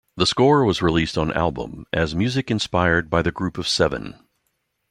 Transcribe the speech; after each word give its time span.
That 0.17 0.25
score 0.25 0.65
was 0.65 0.81
released 0.81 1.15
on 1.15 1.31
album 1.33 1.85
as 1.93 2.15
"Music 2.15 2.49
Inspired 2.49 3.07
by 3.07 3.21
the 3.21 3.31
Group 3.31 3.59
of 3.59 3.67
Seven". 3.67 4.15